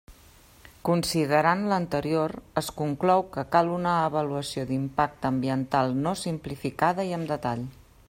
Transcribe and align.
Considerant 0.87 1.61
l'anterior, 1.73 2.33
es 2.63 2.71
conclou 2.81 3.23
que 3.37 3.45
cal 3.57 3.71
una 3.75 3.93
avaluació 4.09 4.67
d'impacte 4.73 5.33
ambiental 5.33 5.97
no 6.07 6.19
simplificada 6.27 7.11
i 7.13 7.19
amb 7.21 7.35
detall. 7.35 7.69